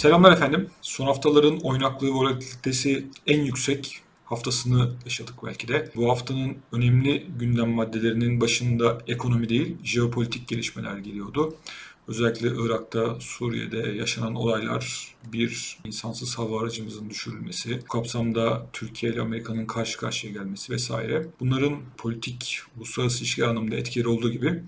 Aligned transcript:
Selamlar 0.00 0.32
efendim. 0.32 0.70
Son 0.82 1.06
haftaların 1.06 1.58
oynaklığı 1.58 2.10
volatilitesi 2.10 3.06
en 3.26 3.44
yüksek 3.44 4.00
haftasını 4.24 4.90
yaşadık 5.04 5.34
belki 5.44 5.68
de. 5.68 5.90
Bu 5.96 6.10
haftanın 6.10 6.56
önemli 6.72 7.26
gündem 7.38 7.70
maddelerinin 7.70 8.40
başında 8.40 8.98
ekonomi 9.06 9.48
değil, 9.48 9.76
jeopolitik 9.84 10.48
gelişmeler 10.48 10.98
geliyordu. 10.98 11.54
Özellikle 12.08 12.48
Irak'ta, 12.48 13.20
Suriye'de 13.20 13.78
yaşanan 13.78 14.34
olaylar, 14.34 15.14
bir 15.32 15.78
insansız 15.84 16.38
hava 16.38 16.60
aracımızın 16.60 17.10
düşürülmesi, 17.10 17.80
bu 17.82 17.86
kapsamda 17.88 18.66
Türkiye 18.72 19.12
ile 19.12 19.20
Amerika'nın 19.20 19.66
karşı 19.66 19.98
karşıya 19.98 20.32
gelmesi 20.32 20.72
vesaire. 20.72 21.26
Bunların 21.40 21.76
politik, 21.96 22.60
uluslararası 22.76 23.18
ilişkiler 23.18 23.46
anlamında 23.46 23.76
etkileri 23.76 24.08
olduğu 24.08 24.30
gibi 24.30 24.62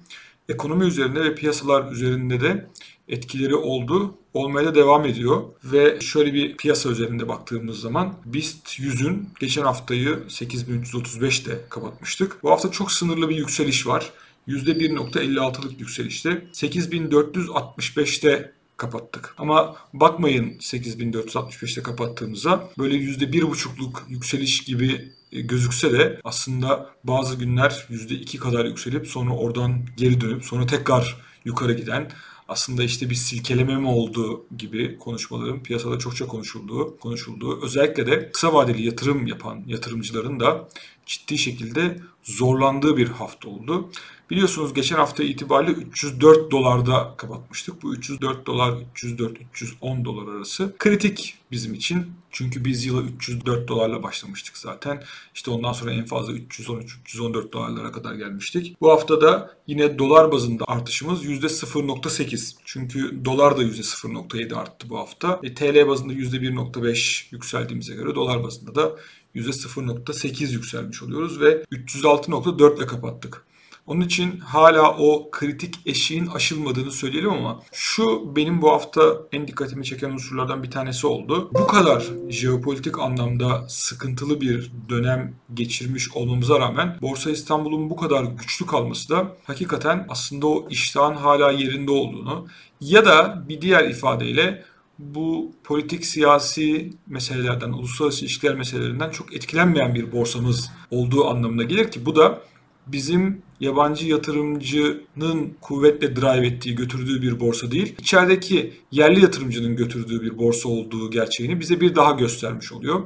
ekonomi 0.48 0.84
üzerinde 0.84 1.20
ve 1.20 1.34
piyasalar 1.34 1.92
üzerinde 1.92 2.40
de 2.40 2.66
etkileri 3.08 3.54
oldu. 3.54 4.14
Olmaya 4.34 4.66
da 4.66 4.74
devam 4.74 5.04
ediyor. 5.04 5.42
Ve 5.64 6.00
şöyle 6.00 6.34
bir 6.34 6.56
piyasa 6.56 6.90
üzerinde 6.90 7.28
baktığımız 7.28 7.80
zaman 7.80 8.14
BIST 8.24 8.78
100'ün 8.78 9.28
geçen 9.40 9.62
haftayı 9.62 10.18
8335'te 10.28 11.60
kapatmıştık. 11.70 12.42
Bu 12.42 12.50
hafta 12.50 12.70
çok 12.70 12.92
sınırlı 12.92 13.28
bir 13.28 13.36
yükseliş 13.36 13.86
var. 13.86 14.12
%1.56'lık 14.48 15.80
yükselişte 15.80 16.44
8465'te 16.52 18.52
kapattık. 18.82 19.34
Ama 19.38 19.76
bakmayın 19.92 20.58
8465'te 20.58 21.82
kapattığımıza 21.82 22.68
böyle 22.78 22.96
%1.5'luk 22.96 24.02
yükseliş 24.08 24.64
gibi 24.64 25.12
e, 25.32 25.40
gözükse 25.40 25.92
de 25.92 26.20
aslında 26.24 26.90
bazı 27.04 27.36
günler 27.36 27.86
%2 27.90 28.38
kadar 28.38 28.64
yükselip 28.64 29.06
sonra 29.06 29.30
oradan 29.30 29.86
geri 29.96 30.20
dönüp 30.20 30.44
sonra 30.44 30.66
tekrar 30.66 31.16
yukarı 31.44 31.72
giden 31.72 32.10
aslında 32.48 32.82
işte 32.82 33.10
bir 33.10 33.14
silkeleme 33.14 33.76
mi 33.76 33.88
olduğu 33.88 34.46
gibi 34.58 34.98
konuşmaların 34.98 35.62
piyasada 35.62 35.98
çokça 35.98 36.26
konuşulduğu, 36.26 36.96
konuşulduğu 36.98 37.62
özellikle 37.62 38.06
de 38.06 38.30
kısa 38.32 38.54
vadeli 38.54 38.82
yatırım 38.82 39.26
yapan 39.26 39.64
yatırımcıların 39.66 40.40
da 40.40 40.68
ciddi 41.06 41.38
şekilde 41.38 42.00
zorlandığı 42.22 42.96
bir 42.96 43.08
hafta 43.08 43.48
oldu. 43.48 43.90
Biliyorsunuz 44.30 44.74
geçen 44.74 44.96
hafta 44.96 45.22
itibariyle 45.22 45.72
304 45.72 46.50
dolarda 46.50 47.14
kapatmıştık. 47.16 47.82
Bu 47.82 47.94
304 47.94 48.46
dolar 48.46 48.74
304-310 48.94 50.04
dolar 50.04 50.32
arası 50.32 50.74
kritik 50.78 51.34
bizim 51.50 51.74
için. 51.74 52.06
Çünkü 52.30 52.64
biz 52.64 52.84
yıla 52.84 53.02
304 53.02 53.68
dolarla 53.68 54.02
başlamıştık 54.02 54.58
zaten. 54.58 55.02
İşte 55.34 55.50
ondan 55.50 55.72
sonra 55.72 55.92
en 55.92 56.04
fazla 56.04 56.32
313-314 56.32 57.52
dolarlara 57.52 57.92
kadar 57.92 58.14
gelmiştik. 58.14 58.76
Bu 58.80 58.90
hafta 58.90 59.20
da 59.20 59.54
yine 59.66 59.98
dolar 59.98 60.32
bazında 60.32 60.64
artışımız 60.66 61.24
%0.8. 61.24 62.56
Çünkü 62.64 63.24
dolar 63.24 63.56
da 63.56 63.62
%0.7 63.62 64.54
arttı 64.54 64.90
bu 64.90 64.98
hafta. 64.98 65.40
E, 65.42 65.54
TL 65.54 65.88
bazında 65.88 66.12
%1.5 66.12 67.26
yükseldiğimize 67.30 67.94
göre 67.94 68.14
dolar 68.14 68.44
bazında 68.44 68.74
da 68.74 68.96
%0.8 69.34 70.52
yükselmiş 70.52 71.02
oluyoruz 71.02 71.40
ve 71.40 71.64
306.4 71.72 72.78
ile 72.78 72.86
kapattık. 72.86 73.44
Onun 73.86 74.00
için 74.00 74.38
hala 74.38 74.96
o 74.98 75.30
kritik 75.30 75.74
eşiğin 75.86 76.26
aşılmadığını 76.26 76.90
söyleyelim 76.90 77.30
ama 77.30 77.62
şu 77.72 78.36
benim 78.36 78.62
bu 78.62 78.70
hafta 78.72 79.02
en 79.32 79.48
dikkatimi 79.48 79.84
çeken 79.84 80.10
unsurlardan 80.10 80.62
bir 80.62 80.70
tanesi 80.70 81.06
oldu. 81.06 81.50
Bu 81.52 81.66
kadar 81.66 82.04
jeopolitik 82.28 82.98
anlamda 82.98 83.68
sıkıntılı 83.68 84.40
bir 84.40 84.72
dönem 84.88 85.34
geçirmiş 85.54 86.12
olmamıza 86.12 86.60
rağmen 86.60 86.98
Borsa 87.02 87.30
İstanbul'un 87.30 87.90
bu 87.90 87.96
kadar 87.96 88.24
güçlü 88.24 88.66
kalması 88.66 89.08
da 89.08 89.36
hakikaten 89.44 90.06
aslında 90.08 90.46
o 90.46 90.68
iştahın 90.70 91.14
hala 91.14 91.50
yerinde 91.50 91.90
olduğunu 91.90 92.46
ya 92.80 93.04
da 93.04 93.44
bir 93.48 93.60
diğer 93.60 93.88
ifadeyle 93.88 94.64
bu 94.98 95.52
politik 95.64 96.06
siyasi 96.06 96.90
meselelerden, 97.06 97.70
uluslararası 97.70 98.24
ilişkiler 98.24 98.54
meselelerinden 98.54 99.10
çok 99.10 99.34
etkilenmeyen 99.34 99.94
bir 99.94 100.12
borsamız 100.12 100.70
olduğu 100.90 101.26
anlamına 101.26 101.62
gelir 101.62 101.90
ki 101.90 102.06
bu 102.06 102.16
da 102.16 102.40
bizim 102.86 103.42
yabancı 103.60 104.08
yatırımcının 104.08 105.56
kuvvetle 105.60 106.16
drive 106.16 106.46
ettiği, 106.46 106.74
götürdüğü 106.74 107.22
bir 107.22 107.40
borsa 107.40 107.70
değil, 107.70 107.94
içerideki 107.98 108.74
yerli 108.90 109.22
yatırımcının 109.22 109.76
götürdüğü 109.76 110.22
bir 110.22 110.38
borsa 110.38 110.68
olduğu 110.68 111.10
gerçeğini 111.10 111.60
bize 111.60 111.80
bir 111.80 111.94
daha 111.94 112.12
göstermiş 112.12 112.72
oluyor. 112.72 113.02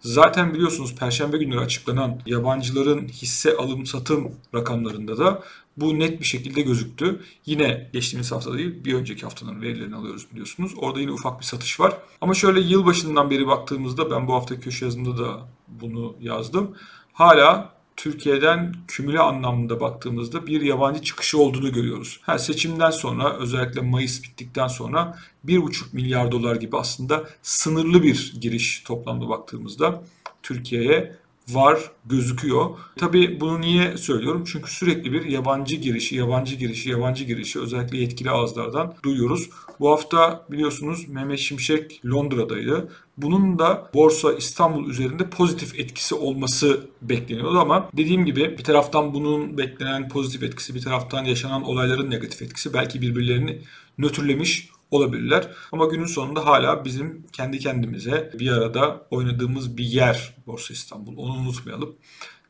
Zaten 0.00 0.54
biliyorsunuz 0.54 0.94
perşembe 0.94 1.36
günleri 1.36 1.60
açıklanan 1.60 2.20
yabancıların 2.26 3.08
hisse 3.08 3.56
alım 3.56 3.86
satım 3.86 4.32
rakamlarında 4.54 5.18
da 5.18 5.42
bu 5.76 5.98
net 5.98 6.20
bir 6.20 6.24
şekilde 6.24 6.60
gözüktü. 6.62 7.20
Yine 7.46 7.90
geçtiğimiz 7.92 8.32
hafta 8.32 8.54
değil 8.58 8.84
bir 8.84 8.94
önceki 8.94 9.22
haftanın 9.22 9.62
verilerini 9.62 9.96
alıyoruz 9.96 10.26
biliyorsunuz. 10.32 10.72
Orada 10.76 11.00
yine 11.00 11.12
ufak 11.12 11.40
bir 11.40 11.44
satış 11.44 11.80
var. 11.80 11.98
Ama 12.20 12.34
şöyle 12.34 12.60
yılbaşından 12.60 13.30
beri 13.30 13.46
baktığımızda 13.46 14.10
ben 14.10 14.28
bu 14.28 14.34
hafta 14.34 14.60
köşe 14.60 14.84
yazımda 14.84 15.18
da 15.18 15.48
bunu 15.68 16.16
yazdım. 16.20 16.76
Hala 17.12 17.76
Türkiye'den 17.96 18.74
kümüle 18.88 19.20
anlamında 19.20 19.80
baktığımızda 19.80 20.46
bir 20.46 20.60
yabancı 20.60 21.02
çıkışı 21.02 21.38
olduğunu 21.38 21.72
görüyoruz. 21.72 22.20
Ha, 22.22 22.38
seçimden 22.38 22.90
sonra 22.90 23.36
özellikle 23.36 23.80
Mayıs 23.80 24.22
bittikten 24.22 24.68
sonra 24.68 25.18
1,5 25.46 25.84
milyar 25.92 26.32
dolar 26.32 26.56
gibi 26.56 26.76
aslında 26.76 27.24
sınırlı 27.42 28.02
bir 28.02 28.34
giriş 28.40 28.80
toplamda 28.80 29.28
baktığımızda 29.28 30.02
Türkiye'ye 30.42 31.16
var 31.48 31.90
gözüküyor. 32.06 32.70
Tabii 32.96 33.40
bunu 33.40 33.60
niye 33.60 33.96
söylüyorum? 33.96 34.44
Çünkü 34.46 34.70
sürekli 34.70 35.12
bir 35.12 35.24
yabancı 35.24 35.76
girişi, 35.76 36.16
yabancı 36.16 36.54
girişi, 36.54 36.90
yabancı 36.90 37.24
girişi 37.24 37.60
özellikle 37.60 37.98
yetkili 37.98 38.30
ağızlardan 38.30 38.94
duyuyoruz. 39.02 39.50
Bu 39.80 39.90
hafta 39.90 40.46
biliyorsunuz 40.50 41.08
Mehmet 41.08 41.38
Şimşek 41.38 42.00
Londra'daydı. 42.06 42.92
Bunun 43.16 43.58
da 43.58 43.90
Borsa 43.94 44.32
İstanbul 44.32 44.90
üzerinde 44.90 45.30
pozitif 45.30 45.78
etkisi 45.78 46.14
olması 46.14 46.80
bekleniyordu 47.02 47.58
ama 47.58 47.90
dediğim 47.96 48.24
gibi 48.24 48.58
bir 48.58 48.64
taraftan 48.64 49.14
bunun 49.14 49.58
beklenen 49.58 50.08
pozitif 50.08 50.42
etkisi, 50.42 50.74
bir 50.74 50.82
taraftan 50.82 51.24
yaşanan 51.24 51.62
olayların 51.62 52.10
negatif 52.10 52.42
etkisi 52.42 52.74
belki 52.74 53.02
birbirlerini 53.02 53.62
nötrlemiş 53.98 54.68
olabilirler. 54.96 55.48
Ama 55.72 55.86
günün 55.86 56.06
sonunda 56.06 56.46
hala 56.46 56.84
bizim 56.84 57.26
kendi 57.32 57.58
kendimize 57.58 58.32
bir 58.38 58.50
arada 58.50 59.06
oynadığımız 59.10 59.76
bir 59.76 59.84
yer 59.84 60.34
Borsa 60.46 60.74
İstanbul. 60.74 61.16
Onu 61.16 61.32
unutmayalım. 61.32 61.96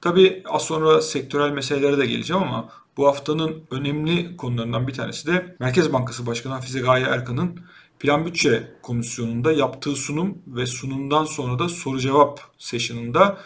Tabii 0.00 0.42
az 0.48 0.62
sonra 0.62 1.00
sektörel 1.00 1.50
meselelere 1.50 1.98
de 1.98 2.06
geleceğim 2.06 2.42
ama 2.42 2.68
bu 2.96 3.06
haftanın 3.06 3.62
önemli 3.70 4.36
konularından 4.36 4.88
bir 4.88 4.92
tanesi 4.92 5.26
de 5.26 5.56
Merkez 5.60 5.92
Bankası 5.92 6.26
Başkanı 6.26 6.52
Hafize 6.52 6.80
Gaye 6.80 7.04
Erkan'ın 7.04 7.60
Plan 7.98 8.26
Bütçe 8.26 8.72
Komisyonu'nda 8.82 9.52
yaptığı 9.52 9.96
sunum 9.96 10.38
ve 10.46 10.66
sunumdan 10.66 11.24
sonra 11.24 11.58
da 11.58 11.68
soru 11.68 12.00
cevap 12.00 12.40
session'ında 12.58 13.38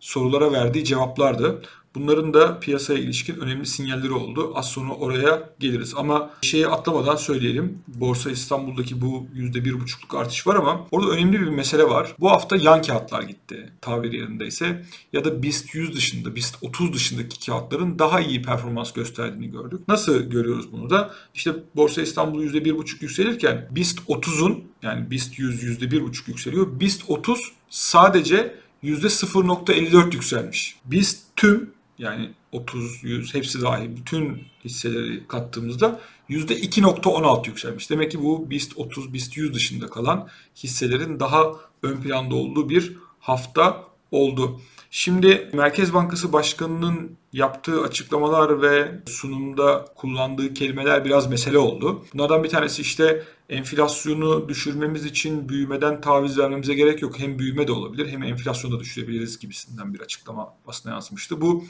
sorulara 0.00 0.52
verdiği 0.52 0.84
cevaplardı. 0.84 1.62
Bunların 1.94 2.34
da 2.34 2.60
piyasaya 2.60 2.98
ilişkin 2.98 3.40
önemli 3.40 3.66
sinyalleri 3.66 4.12
oldu. 4.12 4.52
Az 4.54 4.68
sonra 4.68 4.92
oraya 4.92 5.50
geliriz. 5.58 5.94
Ama 5.96 6.30
şeyi 6.42 6.68
atlamadan 6.68 7.16
söyleyelim. 7.16 7.82
Borsa 7.88 8.30
İstanbul'daki 8.30 9.00
bu 9.00 9.26
%1,5'luk 9.34 10.18
artış 10.18 10.46
var 10.46 10.56
ama 10.56 10.86
orada 10.90 11.10
önemli 11.10 11.40
bir 11.40 11.48
mesele 11.48 11.84
var. 11.84 12.14
Bu 12.20 12.30
hafta 12.30 12.56
yan 12.56 12.82
kağıtlar 12.82 13.22
gitti 13.22 13.72
tabir 13.80 14.12
yerindeyse. 14.12 14.84
Ya 15.12 15.24
da 15.24 15.42
BIST 15.42 15.74
100 15.74 15.96
dışında, 15.96 16.36
BIST 16.36 16.56
30 16.62 16.92
dışındaki 16.92 17.46
kağıtların 17.46 17.98
daha 17.98 18.20
iyi 18.20 18.42
performans 18.42 18.92
gösterdiğini 18.92 19.50
gördük. 19.50 19.80
Nasıl 19.88 20.18
görüyoruz 20.18 20.72
bunu 20.72 20.90
da? 20.90 21.14
İşte 21.34 21.52
Borsa 21.76 22.02
İstanbul 22.02 22.42
%1,5 22.42 23.02
yükselirken 23.02 23.68
BIST 23.70 23.98
30'un 24.08 24.64
yani 24.82 25.10
BIST 25.10 25.38
100 25.38 25.64
%1,5 25.82 26.28
yükseliyor. 26.28 26.80
BIST 26.80 27.02
30 27.08 27.52
sadece 27.70 28.54
%0.54 28.84 30.14
yükselmiş. 30.14 30.76
BIST 30.84 31.18
tüm 31.36 31.70
yani 31.98 32.30
30, 32.52 33.04
100 33.04 33.34
hepsi 33.34 33.62
dahil 33.62 33.96
bütün 33.96 34.42
hisseleri 34.64 35.26
kattığımızda 35.28 36.00
%2.16 36.30 37.46
yükselmiş. 37.46 37.90
Demek 37.90 38.10
ki 38.10 38.22
bu 38.22 38.50
BIST 38.50 38.72
30, 38.76 39.12
BIST 39.12 39.36
100 39.36 39.54
dışında 39.54 39.86
kalan 39.86 40.28
hisselerin 40.56 41.20
daha 41.20 41.52
ön 41.82 41.96
planda 42.00 42.34
olduğu 42.34 42.68
bir 42.68 42.96
hafta 43.20 43.84
oldu. 44.10 44.60
Şimdi 44.90 45.50
Merkez 45.52 45.94
Bankası 45.94 46.32
Başkanı'nın 46.32 47.16
yaptığı 47.32 47.82
açıklamalar 47.82 48.62
ve 48.62 49.00
sunumda 49.06 49.84
kullandığı 49.96 50.54
kelimeler 50.54 51.04
biraz 51.04 51.30
mesele 51.30 51.58
oldu. 51.58 52.04
Bunlardan 52.14 52.44
bir 52.44 52.48
tanesi 52.48 52.82
işte 52.82 53.24
enflasyonu 53.48 54.48
düşürmemiz 54.48 55.04
için 55.04 55.48
büyümeden 55.48 56.00
taviz 56.00 56.38
vermemize 56.38 56.74
gerek 56.74 57.02
yok. 57.02 57.18
Hem 57.18 57.38
büyüme 57.38 57.68
de 57.68 57.72
olabilir 57.72 58.08
hem 58.08 58.22
enflasyonu 58.22 58.76
da 58.76 58.80
düşürebiliriz 58.80 59.38
gibisinden 59.38 59.94
bir 59.94 60.00
açıklama 60.00 60.54
basına 60.66 60.92
yansımıştı. 60.92 61.40
Bu 61.40 61.64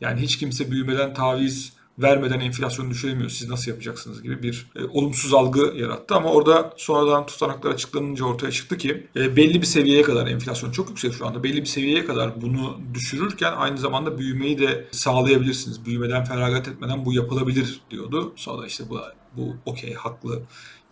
yani 0.00 0.20
hiç 0.20 0.38
kimse 0.38 0.70
büyümeden 0.70 1.14
taviz 1.14 1.72
vermeden 1.98 2.40
enflasyonu 2.40 2.90
düşüremiyor. 2.90 3.30
Siz 3.30 3.48
nasıl 3.48 3.70
yapacaksınız 3.70 4.22
gibi 4.22 4.42
bir 4.42 4.66
e, 4.76 4.84
olumsuz 4.84 5.34
algı 5.34 5.72
yarattı. 5.76 6.14
Ama 6.14 6.32
orada 6.32 6.74
sonradan 6.76 7.26
tutanaklar 7.26 7.70
açıklanınca 7.70 8.24
ortaya 8.24 8.50
çıktı 8.50 8.78
ki 8.78 9.06
e, 9.16 9.36
belli 9.36 9.60
bir 9.60 9.66
seviyeye 9.66 10.02
kadar 10.02 10.26
enflasyon 10.26 10.70
çok 10.70 10.88
yüksek 10.88 11.14
şu 11.14 11.26
anda. 11.26 11.42
Belli 11.42 11.60
bir 11.60 11.66
seviyeye 11.66 12.04
kadar 12.04 12.42
bunu 12.42 12.80
düşürürken 12.94 13.52
aynı 13.52 13.78
zamanda 13.78 14.18
büyümeyi 14.18 14.58
de 14.58 14.88
sağlayabilirsiniz. 14.90 15.86
Büyümeden 15.86 16.24
feragat 16.24 16.68
etmeden 16.68 17.04
bu 17.04 17.12
yapılabilir 17.12 17.80
diyordu. 17.90 18.32
Sonra 18.36 18.66
işte 18.66 18.84
bu 18.88 19.00
bu 19.36 19.56
okey 19.66 19.94
haklı 19.94 20.42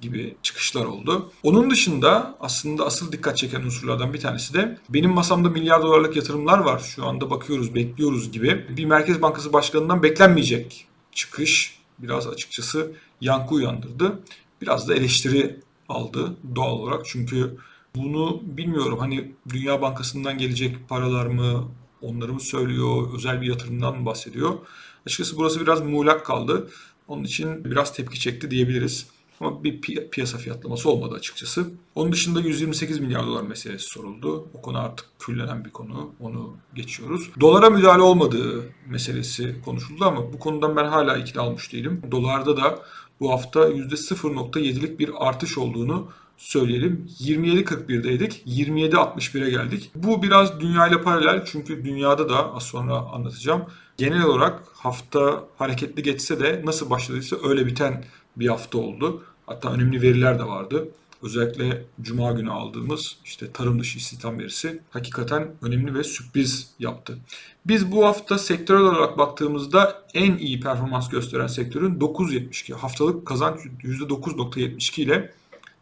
gibi 0.01 0.37
çıkışlar 0.43 0.85
oldu. 0.85 1.31
Onun 1.43 1.71
dışında 1.71 2.35
aslında 2.41 2.87
asıl 2.87 3.13
dikkat 3.13 3.37
çeken 3.37 3.61
unsurlardan 3.61 4.15
bir 4.15 4.21
tanesi 4.21 4.55
de 4.55 4.79
benim 4.89 5.11
masamda 5.11 5.49
milyar 5.49 5.83
dolarlık 5.83 6.17
yatırımlar 6.17 6.59
var. 6.59 6.79
Şu 6.79 7.07
anda 7.07 7.31
bakıyoruz, 7.31 7.75
bekliyoruz 7.75 8.33
gibi 8.33 8.67
bir 8.77 8.85
Merkez 8.85 9.23
Bankası 9.23 9.53
Başkanı'ndan 9.53 10.03
beklenmeyecek 10.03 10.87
çıkış 11.13 11.79
biraz 11.99 12.27
açıkçası 12.27 12.93
yankı 13.21 13.55
uyandırdı. 13.55 14.23
Biraz 14.61 14.89
da 14.89 14.95
eleştiri 14.95 15.61
aldı 15.89 16.37
doğal 16.55 16.71
olarak. 16.71 17.07
Çünkü 17.07 17.57
bunu 17.97 18.41
bilmiyorum 18.45 18.99
hani 18.99 19.33
Dünya 19.49 19.83
Bankası'ndan 19.83 20.39
gelecek 20.39 20.89
paralar 20.89 21.27
mı 21.27 21.69
onları 22.01 22.33
mı 22.33 22.41
söylüyor, 22.41 23.15
özel 23.15 23.41
bir 23.41 23.47
yatırımdan 23.47 23.99
mı 23.99 24.07
bahsediyor? 24.07 24.59
Açıkçası 25.07 25.37
burası 25.37 25.61
biraz 25.61 25.81
muğlak 25.81 26.27
kaldı. 26.27 26.71
Onun 27.09 27.25
için 27.25 27.65
biraz 27.65 27.93
tepki 27.93 28.21
çekti 28.21 28.51
diyebiliriz. 28.51 29.07
Ama 29.43 29.65
bir 29.65 29.81
pi- 29.81 30.11
piyasa 30.11 30.39
fiyatlaması 30.39 30.91
olmadı 30.91 31.15
açıkçası. 31.15 31.71
Onun 31.95 32.13
dışında 32.13 32.41
128 32.41 32.99
milyar 32.99 33.27
dolar 33.27 33.43
meselesi 33.43 33.87
soruldu. 33.87 34.49
O 34.55 34.63
konu 34.63 34.79
artık 34.79 35.07
küllenen 35.19 35.65
bir 35.65 35.71
konu. 35.71 36.11
Onu 36.21 36.57
geçiyoruz. 36.75 37.31
Dolara 37.41 37.71
müdahale 37.71 38.03
olmadığı 38.03 38.63
meselesi 38.87 39.57
konuşuldu 39.65 40.05
ama 40.05 40.33
bu 40.33 40.39
konudan 40.39 40.77
ben 40.77 40.85
hala 40.85 41.17
ikna 41.17 41.43
almış 41.43 41.73
değilim. 41.73 42.03
Dolarda 42.11 42.57
da 42.57 42.79
bu 43.21 43.31
hafta 43.31 43.69
%0.7'lik 43.69 44.99
bir 44.99 45.11
artış 45.29 45.59
olduğunu 45.59 46.09
söyleyelim. 46.37 47.09
27.41'deydik. 47.21 48.43
27.61'e 48.47 49.51
geldik. 49.51 49.91
Bu 49.95 50.23
biraz 50.23 50.61
dünyayla 50.61 51.03
paralel 51.03 51.45
çünkü 51.47 51.85
dünyada 51.85 52.29
da 52.29 52.55
az 52.55 52.63
sonra 52.63 52.95
anlatacağım. 52.97 53.65
Genel 53.97 54.25
olarak 54.25 54.63
hafta 54.75 55.45
hareketli 55.59 56.03
geçse 56.03 56.41
de 56.41 56.63
nasıl 56.65 56.91
başladıysa 56.91 57.37
öyle 57.45 57.67
biten 57.67 58.05
bir 58.37 58.49
hafta 58.49 58.79
oldu. 58.79 59.23
Hatta 59.47 59.73
önemli 59.73 60.03
veriler 60.03 60.39
de 60.39 60.45
vardı. 60.45 60.89
Özellikle 61.23 61.85
Cuma 62.01 62.33
günü 62.33 62.51
aldığımız 62.51 63.17
işte 63.25 63.53
tarım 63.53 63.81
dışı 63.81 63.99
istihdam 63.99 64.39
verisi 64.39 64.81
hakikaten 64.91 65.49
önemli 65.63 65.95
ve 65.95 66.05
sürpriz 66.05 66.71
yaptı. 66.79 67.19
Biz 67.67 67.93
bu 67.93 68.07
hafta 68.07 68.39
sektörel 68.39 68.83
olarak 68.83 69.19
baktığımızda 69.19 70.03
en 70.15 70.39
iyi 70.39 70.61
performans 70.61 71.09
gösteren 71.09 71.47
sektörün 71.47 71.99
9.72 72.01 72.73
haftalık 72.75 73.27
kazanç 73.27 73.61
%9.72 73.83 75.01
ile 75.01 75.33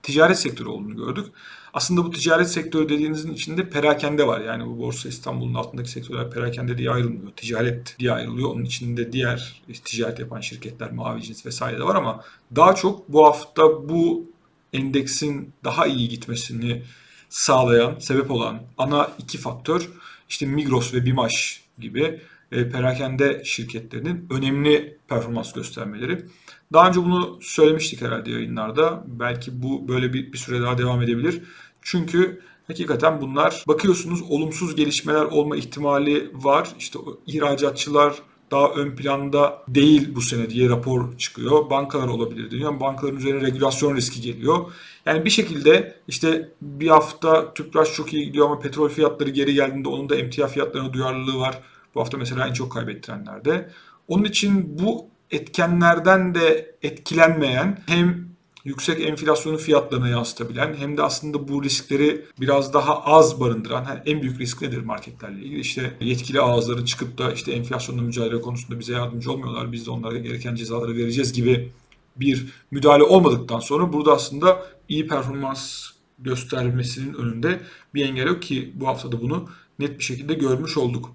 ticaret 0.03 0.39
sektörü 0.39 0.69
olduğunu 0.69 0.97
gördük. 0.97 1.27
Aslında 1.75 2.05
bu 2.05 2.11
ticaret 2.11 2.51
sektörü 2.51 2.89
dediğinizin 2.89 3.33
içinde 3.33 3.71
perakende 3.71 4.27
var. 4.27 4.41
Yani 4.41 4.67
bu 4.67 4.79
Borsa 4.79 5.09
İstanbul'un 5.09 5.55
altındaki 5.55 5.91
sektörler 5.91 6.31
perakende 6.31 6.79
diye 6.79 6.91
ayrılmıyor. 6.91 7.33
Ticaret 7.37 7.97
diye 7.99 8.13
ayrılıyor. 8.13 8.51
Onun 8.51 8.65
içinde 8.65 9.13
diğer 9.13 9.63
ticaret 9.85 10.19
yapan 10.19 10.41
şirketler, 10.41 10.93
mavi 10.93 11.23
cins 11.23 11.47
vesaire 11.47 11.79
de 11.79 11.85
var 11.85 11.95
ama 11.95 12.25
daha 12.57 12.75
çok 12.75 13.09
bu 13.09 13.27
hafta 13.27 13.89
bu 13.89 14.31
endeksin 14.73 15.53
daha 15.65 15.87
iyi 15.87 16.09
gitmesini 16.09 16.83
sağlayan, 17.29 17.99
sebep 17.99 18.31
olan 18.31 18.63
ana 18.79 19.11
iki 19.19 19.39
faktör 19.39 19.91
işte 20.29 20.47
Migros 20.47 20.95
ve 20.95 21.05
Bimaş 21.05 21.65
gibi 21.79 22.03
e, 22.03 22.21
perakende 22.51 23.43
şirketlerinin 23.45 24.27
önemli 24.31 24.99
performans 25.09 25.53
göstermeleri. 25.53 26.25
Daha 26.73 26.89
önce 26.89 27.03
bunu 27.03 27.39
söylemiştik 27.43 28.03
herhalde 28.03 28.31
yayınlarda. 28.31 29.05
Belki 29.07 29.63
bu 29.63 29.89
böyle 29.89 30.13
bir, 30.13 30.33
bir 30.33 30.39
süre 30.39 30.63
daha 30.63 30.79
devam 30.79 31.03
edebilir. 31.03 31.43
Çünkü 31.83 32.41
hakikaten 32.67 33.21
bunlar 33.21 33.65
bakıyorsunuz 33.69 34.23
olumsuz 34.23 34.77
gelişmeler 34.77 35.25
olma 35.25 35.57
ihtimali 35.57 36.31
var. 36.35 36.69
İşte 36.79 36.99
ihracatçılar 37.27 38.15
daha 38.51 38.71
ön 38.71 38.97
planda 38.97 39.63
değil 39.69 40.15
bu 40.15 40.21
sene 40.21 40.51
diye 40.51 40.69
rapor 40.69 41.19
çıkıyor. 41.19 41.71
Bankalar 41.71 42.09
olabilir 42.09 42.51
diyor. 42.51 42.81
Bankaların 42.81 43.19
üzerine 43.19 43.47
regülasyon 43.47 43.97
riski 43.97 44.21
geliyor. 44.21 44.73
Yani 45.07 45.25
bir 45.25 45.31
şekilde 45.31 45.95
işte 46.09 46.49
bir 46.63 46.89
hafta 46.89 47.55
tüpraş 47.55 47.95
çok 47.95 48.13
iyi 48.13 48.25
gidiyor 48.25 48.47
ama 48.47 48.59
petrol 48.59 48.89
fiyatları 48.89 49.31
geri 49.31 49.55
geldiğinde 49.55 49.89
onun 49.89 50.09
da 50.09 50.17
emtia 50.17 50.47
fiyatlarına 50.47 50.93
duyarlılığı 50.93 51.39
var. 51.39 51.61
Bu 51.95 52.01
hafta 52.01 52.19
mesela 52.19 52.49
en 52.49 52.53
çok 52.53 52.73
kaybettirenlerde. 52.73 53.71
Onun 54.09 54.25
için 54.25 54.79
bu 54.79 55.07
etkenlerden 55.31 56.35
de 56.35 56.75
etkilenmeyen 56.83 57.79
hem 57.87 58.31
yüksek 58.65 59.01
enflasyonu 59.01 59.59
fiyatlarına 59.59 60.09
yansıtabilen 60.09 60.75
hem 60.75 60.97
de 60.97 61.03
aslında 61.03 61.49
bu 61.49 61.65
riskleri 61.65 62.25
biraz 62.41 62.75
daha 62.75 63.03
az 63.05 63.41
barındıran 63.41 63.85
yani 63.85 64.01
en 64.07 64.23
büyük 64.23 64.41
risk 64.41 64.63
nedir 64.63 64.79
marketlerle 64.79 65.39
ilgili 65.39 65.61
işte 65.61 65.97
yetkili 66.01 66.41
ağızların 66.41 66.85
çıkıp 66.85 67.19
da 67.19 67.33
işte 67.33 67.53
enflasyonla 67.53 68.03
mücadele 68.03 68.41
konusunda 68.41 68.81
bize 68.81 68.93
yardımcı 68.93 69.33
olmuyorlar 69.33 69.73
biz 69.73 69.87
de 69.87 69.91
onlara 69.91 70.19
gereken 70.19 70.55
cezaları 70.55 70.97
vereceğiz 70.97 71.33
gibi 71.33 71.73
bir 72.17 72.47
müdahale 72.71 73.03
olmadıktan 73.03 73.61
sonra 73.61 73.93
burada 73.93 74.13
aslında 74.13 74.67
iyi 74.89 75.07
performans 75.07 75.91
göstermesinin 76.19 77.15
önünde 77.15 77.61
bir 77.95 78.05
engel 78.05 78.27
yok 78.27 78.43
ki 78.43 78.73
bu 78.75 78.87
haftada 78.87 79.21
bunu 79.21 79.49
net 79.79 79.99
bir 79.99 80.05
şekilde 80.05 80.35
görmüş 80.35 80.77
olduk. 80.77 81.13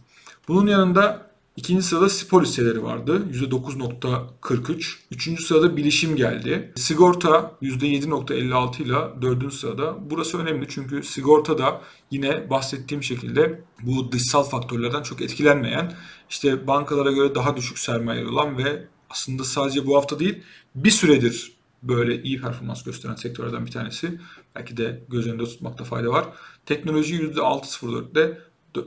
Bunun 0.48 0.68
yanında 0.68 1.26
ikinci 1.56 1.84
sırada 1.84 2.10
spor 2.10 2.44
hisseleri 2.44 2.84
vardı. 2.84 3.22
%9.43. 3.34 4.96
Üçüncü 5.12 5.44
sırada 5.44 5.78
bilişim 5.78 6.16
geldi. 6.16 6.74
Sigorta 6.76 7.52
%7.56 7.62 8.84
ile 8.84 9.22
dördüncü 9.22 9.56
sırada. 9.56 9.96
Burası 10.10 10.38
önemli 10.38 10.68
çünkü 10.70 11.04
sigorta 11.04 11.58
da 11.58 11.82
yine 12.12 12.50
bahsettiğim 12.50 13.04
şekilde 13.04 13.62
bu 13.82 14.12
dışsal 14.12 14.44
faktörlerden 14.44 15.02
çok 15.02 15.22
etkilenmeyen, 15.22 15.94
işte 16.30 16.68
bankalara 16.68 17.12
göre 17.12 17.36
daha 17.36 17.58
düşük 17.58 17.80
sermaye 17.80 18.28
olan 18.28 18.58
ve 18.58 18.88
aslında 19.10 19.44
sadece 19.44 19.88
bu 19.88 19.98
hafta 19.98 20.20
değil 20.20 20.44
bir 20.76 20.92
süredir 20.92 21.56
böyle 21.84 22.24
iyi 22.24 22.42
performans 22.42 22.84
gösteren 22.84 23.16
sektörlerden 23.16 23.66
bir 23.66 23.72
tanesi. 23.72 24.20
Belki 24.56 24.78
de 24.78 25.04
göz 25.10 25.28
önünde 25.28 25.44
tutmakta 25.44 25.84
fayda 25.84 26.10
var. 26.10 26.26
Teknoloji 26.66 27.16
%6.04'te 27.16 28.38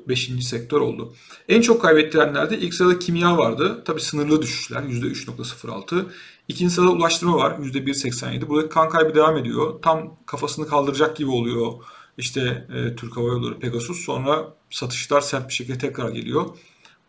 5. 0.08 0.31
sektör 0.44 0.81
oldu. 0.81 1.14
En 1.49 1.61
çok 1.61 1.82
kaybettirenlerde 1.82 2.58
ilk 2.58 2.75
sırada 2.75 2.99
kimya 2.99 3.38
vardı. 3.38 3.82
Tabi 3.85 4.00
sınırlı 4.00 4.43
düşüşler 4.43 4.82
%3.06. 4.82 6.05
İkinci 6.49 6.75
sırada 6.75 6.90
ulaştırma 6.90 7.37
var 7.37 7.50
%1.87. 7.50 8.49
Burada 8.49 8.69
kan 8.69 8.88
kaybı 8.88 9.14
devam 9.14 9.37
ediyor. 9.37 9.82
Tam 9.82 10.17
kafasını 10.26 10.67
kaldıracak 10.67 11.17
gibi 11.17 11.31
oluyor. 11.31 11.73
İşte 12.19 12.67
e, 12.75 12.96
Türk 12.96 13.17
Hava 13.17 13.29
Yolları 13.29 13.58
Pegasus. 13.58 14.05
Sonra 14.05 14.55
satışlar 14.70 15.20
sert 15.20 15.49
bir 15.49 15.55
şekilde 15.55 15.79
tekrar 15.79 16.11
geliyor. 16.11 16.46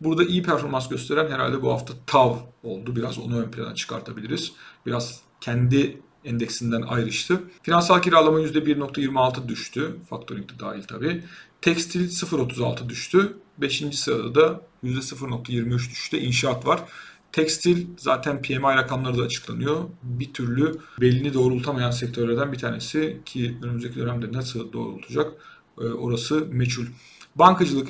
Burada 0.01 0.23
iyi 0.23 0.43
performans 0.43 0.89
gösteren 0.89 1.31
herhalde 1.31 1.61
bu 1.61 1.71
hafta 1.71 1.93
TAV 2.07 2.35
oldu. 2.63 2.95
Biraz 2.95 3.19
onu 3.19 3.39
ön 3.39 3.51
plana 3.51 3.75
çıkartabiliriz. 3.75 4.51
Biraz 4.85 5.21
kendi 5.41 6.01
endeksinden 6.25 6.81
ayrıştı. 6.81 7.43
Finansal 7.63 8.01
kiralama 8.01 8.39
%1.26 8.39 9.47
düştü. 9.47 9.95
Faktöring 10.09 10.49
de 10.49 10.59
dahil 10.59 10.83
tabii. 10.83 11.23
Tekstil 11.61 12.09
0.36 12.09 12.89
düştü. 12.89 13.37
5. 13.57 13.83
sırada 13.91 14.35
da 14.35 14.61
%0.23 14.83 15.91
düştü. 15.91 16.17
İnşaat 16.17 16.65
var. 16.65 16.83
Tekstil 17.31 17.87
zaten 17.97 18.41
PMI 18.41 18.61
rakamları 18.61 19.17
da 19.17 19.23
açıklanıyor. 19.23 19.83
Bir 20.03 20.33
türlü 20.33 20.79
belini 21.01 21.33
doğrultamayan 21.33 21.91
sektörlerden 21.91 22.51
bir 22.51 22.57
tanesi 22.57 23.21
ki 23.25 23.57
önümüzdeki 23.63 23.95
dönemde 23.95 24.33
nasıl 24.33 24.73
doğrultacak 24.73 25.33
e, 25.81 25.83
orası 25.83 26.45
meçhul. 26.51 26.85
Bankacılık 27.35 27.89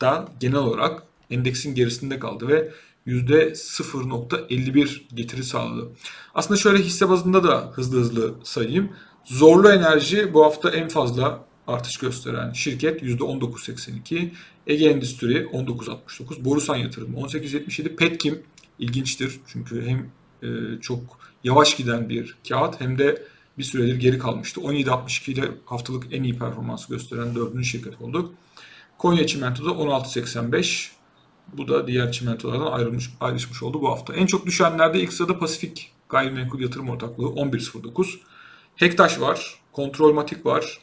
da 0.00 0.28
genel 0.40 0.58
olarak 0.58 1.02
endeksin 1.30 1.74
gerisinde 1.74 2.18
kaldı 2.18 2.48
ve 2.48 2.72
%0.51 3.06 5.14
getiri 5.14 5.44
sağladı. 5.44 5.88
Aslında 6.34 6.60
şöyle 6.60 6.82
hisse 6.82 7.08
bazında 7.08 7.44
da 7.44 7.72
hızlı 7.74 8.00
hızlı 8.00 8.34
sayayım. 8.44 8.90
Zorlu 9.24 9.72
Enerji 9.72 10.34
bu 10.34 10.44
hafta 10.44 10.70
en 10.70 10.88
fazla 10.88 11.46
artış 11.66 11.96
gösteren 11.96 12.52
şirket 12.52 13.02
%19.82. 13.02 14.30
Ege 14.66 14.88
Endüstri 14.88 15.34
19.69. 15.34 16.44
Borusan 16.44 16.76
Yatırım 16.76 17.14
18.77. 17.14 17.96
Petkim 17.96 18.42
ilginçtir 18.78 19.40
çünkü 19.46 19.86
hem 19.86 20.10
e, 20.42 20.80
çok 20.80 21.00
yavaş 21.44 21.76
giden 21.76 22.08
bir 22.08 22.36
kağıt 22.48 22.80
hem 22.80 22.98
de 22.98 23.22
bir 23.58 23.64
süredir 23.64 23.96
geri 23.96 24.18
kalmıştı. 24.18 24.60
17.62 24.60 25.30
ile 25.30 25.50
haftalık 25.64 26.04
en 26.12 26.22
iyi 26.22 26.38
performans 26.38 26.86
gösteren 26.86 27.34
dördüncü 27.34 27.64
şirket 27.64 28.00
oldu. 28.00 28.32
Konya 28.98 29.26
Çimento'da 29.26 29.70
16.85. 29.70 30.90
Bu 31.52 31.68
da 31.68 31.86
diğer 31.86 32.12
çimentolardan 32.12 32.72
ayrılmış, 32.72 33.10
ayrışmış 33.20 33.62
oldu 33.62 33.80
bu 33.80 33.90
hafta. 33.90 34.14
En 34.14 34.26
çok 34.26 34.46
düşenlerde 34.46 35.00
ilk 35.00 35.12
sırada 35.12 35.38
Pasifik 35.38 35.92
Gayrimenkul 36.08 36.60
Yatırım 36.60 36.90
Ortaklığı 36.90 37.26
11.09. 37.26 38.18
Hektaş 38.76 39.20
var, 39.20 39.60
Kontrolmatik 39.72 40.46
var, 40.46 40.78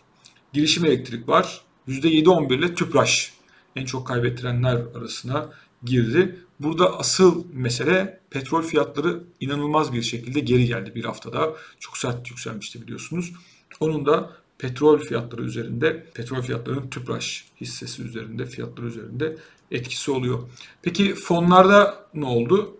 Girişim 0.53 0.85
Elektrik 0.85 1.29
var. 1.29 1.61
%7.11 1.87 2.53
ile 2.53 2.75
Tüpraş 2.75 3.33
en 3.75 3.85
çok 3.85 4.07
kaybettirenler 4.07 4.81
arasına 4.95 5.49
girdi. 5.83 6.39
Burada 6.59 6.99
asıl 6.99 7.45
mesele 7.53 8.19
petrol 8.29 8.61
fiyatları 8.61 9.23
inanılmaz 9.39 9.93
bir 9.93 10.01
şekilde 10.01 10.39
geri 10.39 10.65
geldi 10.65 10.95
bir 10.95 11.05
haftada. 11.05 11.53
Çok 11.79 11.97
sert 11.97 12.29
yükselmişti 12.29 12.81
biliyorsunuz. 12.81 13.33
Onun 13.79 14.05
da 14.05 14.31
petrol 14.57 14.99
fiyatları 14.99 15.41
üzerinde, 15.43 16.05
petrol 16.13 16.41
fiyatlarının 16.41 16.89
Tüpraş 16.89 17.45
hissesi 17.61 18.01
üzerinde, 18.01 18.45
fiyatları 18.45 18.87
üzerinde 18.87 19.37
etkisi 19.71 20.11
oluyor. 20.11 20.49
Peki 20.81 21.15
fonlarda 21.15 22.07
ne 22.13 22.25
oldu? 22.25 22.77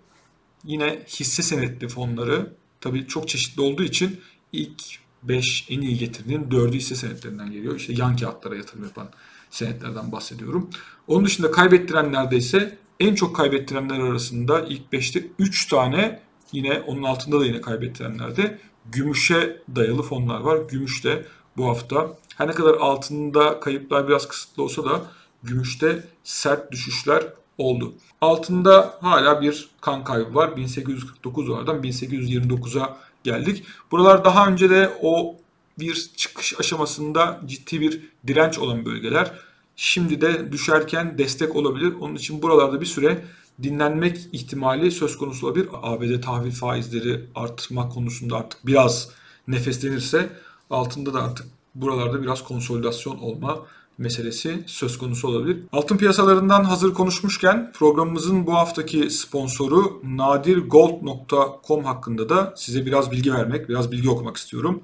Yine 0.64 1.04
hisse 1.08 1.44
senetli 1.44 1.88
fonları 1.88 2.54
tabii 2.82 3.08
çok 3.08 3.28
çeşitli 3.28 3.62
olduğu 3.62 3.84
için 3.84 4.20
ilk 4.52 5.03
5 5.24 5.68
en 5.70 5.82
iyi 5.82 5.98
getirdiğin 5.98 6.44
4'ü 6.44 6.74
hisse 6.74 6.96
senetlerinden 6.96 7.52
geliyor. 7.52 7.76
İşte 7.76 7.94
yan 7.94 8.18
kağıtlara 8.18 8.56
yatırım 8.56 8.84
yapan 8.84 9.10
senetlerden 9.50 10.12
bahsediyorum. 10.12 10.70
Onun 11.08 11.26
dışında 11.26 11.52
kaybettirenlerde 11.52 12.38
ise 12.38 12.78
en 13.00 13.16
çok 13.16 13.36
kaybettirenler 13.36 14.00
arasında 14.00 14.62
ilk 14.62 14.94
5'te 14.94 15.28
3 15.40 15.68
tane 15.68 16.20
yine 16.52 16.80
onun 16.80 17.04
altında 17.04 17.40
da 17.40 17.46
yine 17.46 17.62
kaybettirenlerde 17.62 18.60
gümüşe 18.92 19.62
dayalı 19.76 20.02
fonlar 20.02 20.40
var. 20.40 20.58
Gümüş 20.70 21.04
de 21.04 21.26
bu 21.58 21.68
hafta 21.68 22.18
her 22.38 22.48
ne 22.48 22.52
kadar 22.52 22.74
altında 22.74 23.60
kayıplar 23.60 24.08
biraz 24.08 24.28
kısıtlı 24.28 24.64
olsa 24.64 24.86
da 24.86 25.02
gümüşte 25.44 26.04
sert 26.24 26.72
düşüşler 26.72 27.24
oldu. 27.58 27.94
Altında 28.22 28.98
hala 29.02 29.42
bir 29.42 29.70
kan 29.82 30.04
kaybı 30.04 30.36
var. 30.36 30.58
1849 30.58 31.48
dolardan 31.48 31.84
1829'a 31.84 32.98
geldik. 33.24 33.64
Buralar 33.92 34.26
daha 34.26 34.48
önce 34.48 34.70
de 34.70 34.98
o 35.02 35.36
bir 35.80 36.12
çıkış 36.18 36.60
aşamasında 36.60 37.42
ciddi 37.46 37.82
bir 37.82 38.02
direnç 38.28 38.60
olan 38.60 38.86
bölgeler. 38.86 39.32
Şimdi 39.76 40.22
de 40.22 40.52
düşerken 40.52 41.18
destek 41.18 41.56
olabilir. 41.56 41.94
Onun 42.02 42.16
için 42.16 42.42
buralarda 42.42 42.82
bir 42.82 42.86
süre 42.86 43.26
dinlenmek 43.64 44.18
ihtimali 44.32 44.92
söz 44.92 45.18
konusu 45.18 45.48
olabilir. 45.48 45.68
ABD 45.74 46.22
tahvil 46.22 46.52
faizleri 46.52 47.26
artma 47.36 47.90
konusunda 47.90 48.38
artık 48.38 48.66
biraz 48.66 49.10
nefeslenirse 49.48 50.30
altında 50.70 51.14
da 51.14 51.24
artık 51.24 51.46
buralarda 51.76 52.22
biraz 52.22 52.44
konsolidasyon 52.44 53.18
olma 53.18 53.66
meselesi 53.98 54.64
söz 54.68 54.98
konusu 54.98 55.28
olabilir. 55.28 55.58
Altın 55.72 55.98
piyasalarından 55.98 56.64
hazır 56.64 56.94
konuşmuşken 56.94 57.72
programımızın 57.72 58.48
bu 58.48 58.54
haftaki 58.54 59.10
sponsoru 59.10 60.02
nadirgold.com 60.04 61.84
hakkında 61.84 62.30
da 62.30 62.54
size 62.58 62.86
biraz 62.86 63.12
bilgi 63.12 63.34
vermek, 63.34 63.70
biraz 63.70 63.92
bilgi 63.92 64.10
okumak 64.10 64.38
istiyorum. 64.38 64.82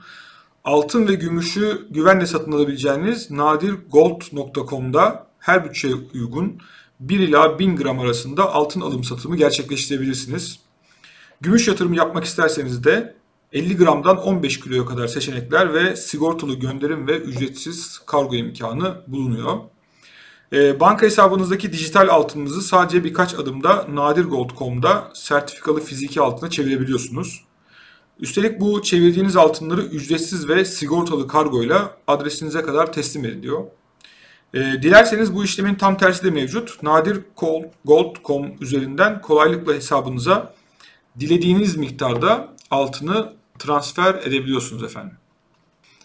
Altın 0.63 1.07
ve 1.07 1.15
gümüşü 1.15 1.87
güvenle 1.89 2.25
satın 2.25 2.51
alabileceğiniz 2.51 3.31
nadirgold.com'da 3.31 5.27
her 5.39 5.65
bütçeye 5.65 5.95
uygun 6.13 6.57
1 6.99 7.19
ila 7.19 7.59
1000 7.59 7.75
gram 7.75 7.99
arasında 7.99 8.53
altın 8.53 8.81
alım 8.81 9.03
satımı 9.03 9.37
gerçekleştirebilirsiniz. 9.37 10.59
Gümüş 11.41 11.67
yatırımı 11.67 11.95
yapmak 11.95 12.23
isterseniz 12.23 12.83
de 12.83 13.18
50 13.53 13.77
gramdan 13.77 14.17
15 14.17 14.59
kiloya 14.59 14.85
kadar 14.85 15.07
seçenekler 15.07 15.73
ve 15.73 15.95
sigortalı 15.95 16.53
gönderim 16.53 17.07
ve 17.07 17.17
ücretsiz 17.17 17.99
kargo 18.05 18.35
imkanı 18.35 19.01
bulunuyor. 19.07 19.57
E, 20.53 20.79
banka 20.79 21.05
hesabınızdaki 21.05 21.73
dijital 21.73 22.07
altınınızı 22.07 22.61
sadece 22.61 23.03
birkaç 23.03 23.33
adımda 23.33 23.85
nadirgold.com'da 23.93 25.11
sertifikalı 25.13 25.81
fiziki 25.81 26.21
altına 26.21 26.49
çevirebiliyorsunuz. 26.49 27.43
Üstelik 28.19 28.59
bu 28.59 28.81
çevirdiğiniz 28.81 29.35
altınları 29.35 29.81
ücretsiz 29.81 30.49
ve 30.49 30.65
sigortalı 30.65 31.27
kargoyla 31.27 31.97
adresinize 32.07 32.61
kadar 32.61 32.93
teslim 32.93 33.25
ediliyor. 33.25 33.65
E, 34.53 34.59
dilerseniz 34.59 35.35
bu 35.35 35.43
işlemin 35.43 35.75
tam 35.75 35.97
tersi 35.97 36.23
de 36.23 36.29
mevcut. 36.29 36.83
Nadirgold.com 36.83 38.45
üzerinden 38.61 39.21
kolaylıkla 39.21 39.73
hesabınıza 39.73 40.53
dilediğiniz 41.19 41.75
miktarda 41.75 42.47
altını 42.71 43.38
transfer 43.59 44.15
edebiliyorsunuz 44.15 44.83
efendim. 44.83 45.17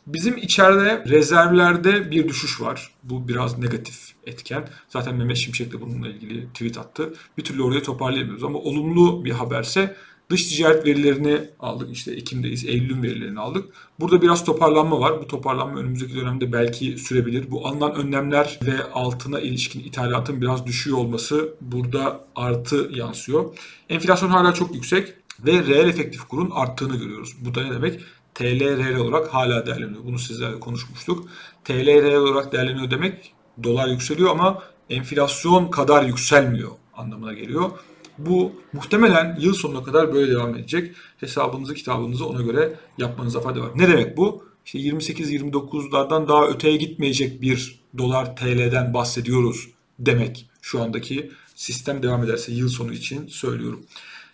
Bizim 0.07 0.37
içeride 0.37 1.05
rezervlerde 1.09 2.11
bir 2.11 2.29
düşüş 2.29 2.61
var. 2.61 2.91
Bu 3.03 3.29
biraz 3.29 3.59
negatif 3.59 4.13
etken. 4.27 4.69
Zaten 4.89 5.15
Mehmet 5.15 5.37
Şimşek 5.37 5.73
de 5.73 5.81
bununla 5.81 6.09
ilgili 6.09 6.49
tweet 6.49 6.79
attı. 6.79 7.15
Bir 7.39 7.45
türlü 7.45 7.63
orayı 7.63 7.83
toparlayamıyoruz 7.83 8.45
ama 8.45 8.59
olumlu 8.59 9.25
bir 9.25 9.31
haberse 9.31 9.97
dış 10.31 10.49
ticaret 10.49 10.87
verilerini 10.87 11.41
aldık. 11.61 11.93
İşte 11.93 12.13
Ekim'deyiz, 12.13 12.65
Eylül'ün 12.65 13.03
verilerini 13.03 13.41
aldık. 13.41 13.75
Burada 14.01 14.23
biraz 14.23 14.45
toparlanma 14.45 15.01
var. 15.01 15.21
Bu 15.21 15.27
toparlanma 15.27 15.79
önümüzdeki 15.79 16.17
dönemde 16.17 16.53
belki 16.53 16.99
sürebilir. 16.99 17.51
Bu 17.51 17.67
alınan 17.67 17.95
önlemler 17.95 18.59
ve 18.63 18.85
altına 18.93 19.41
ilişkin 19.41 19.81
ithalatın 19.81 20.41
biraz 20.41 20.67
düşüyor 20.67 20.99
olması 20.99 21.55
burada 21.61 22.25
artı 22.37 22.91
yansıyor. 22.95 23.57
Enflasyon 23.89 24.31
hala 24.31 24.55
çok 24.55 24.75
yüksek 24.75 25.15
ve 25.41 25.53
reel 25.53 25.88
efektif 25.88 26.25
kurun 26.25 26.50
arttığını 26.50 26.97
görüyoruz. 26.97 27.37
Bu 27.41 27.55
da 27.55 27.62
ne 27.62 27.75
demek? 27.75 28.00
TL 28.35 28.61
reel 28.61 28.97
olarak 28.97 29.35
hala 29.35 29.67
değerleniyor. 29.67 30.05
Bunu 30.05 30.19
sizlerle 30.19 30.61
konuşmuştuk. 30.61 31.29
TL 31.64 31.87
reel 31.87 32.17
olarak 32.17 32.53
değerleniyor 32.53 32.91
demek 32.91 33.33
dolar 33.62 33.88
yükseliyor 33.88 34.31
ama 34.31 34.62
enflasyon 34.91 35.71
kadar 35.71 36.05
yükselmiyor 36.05 36.71
anlamına 36.97 37.33
geliyor. 37.33 37.71
Bu 38.19 38.53
muhtemelen 38.73 39.37
yıl 39.41 39.55
sonuna 39.55 39.83
kadar 39.83 40.14
böyle 40.14 40.33
devam 40.33 40.55
edecek. 40.55 40.95
Hesabınızı 41.21 41.75
kitabınızı 41.75 42.26
ona 42.26 42.43
göre 42.43 42.75
yapmanıza 42.99 43.41
fayda 43.41 43.61
var. 43.61 43.71
Ne 43.75 43.88
demek 43.88 44.17
bu? 44.17 44.45
İşte 44.67 44.79
28-29'lardan 44.79 46.29
daha 46.29 46.47
öteye 46.47 46.76
gitmeyecek 46.76 47.43
bir 47.43 47.81
dolar 47.99 48.37
TL'den 48.37 48.95
bahsediyoruz 48.95 49.69
demek 49.99 50.49
şu 50.62 50.83
andaki 50.83 51.31
sistem 51.55 52.03
devam 52.03 52.25
ederse 52.25 52.53
yıl 52.53 52.69
sonu 52.69 52.93
için 52.93 53.26
söylüyorum. 53.26 53.87